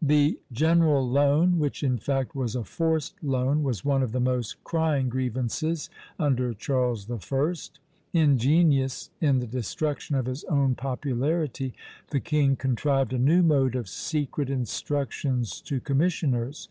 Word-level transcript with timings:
The 0.00 0.38
general 0.50 1.06
loan, 1.06 1.58
which 1.58 1.82
in 1.82 1.98
fact 1.98 2.34
was 2.34 2.56
a 2.56 2.64
forced 2.64 3.22
loan, 3.22 3.62
was 3.62 3.84
one 3.84 4.02
of 4.02 4.12
the 4.12 4.18
most 4.18 4.64
crying 4.64 5.10
grievances 5.10 5.90
under 6.18 6.54
Charles 6.54 7.06
I. 7.10 7.54
Ingenious 8.18 9.10
in 9.20 9.40
the 9.40 9.46
destruction 9.46 10.16
of 10.16 10.24
his 10.24 10.42
own 10.44 10.74
popularity, 10.74 11.74
the 12.08 12.20
king 12.20 12.56
contrived 12.56 13.12
a 13.12 13.18
new 13.18 13.42
mode 13.42 13.74
of 13.74 13.90
"secret 13.90 14.48
instructions 14.48 15.60
to 15.60 15.80
commissioners." 15.80 16.70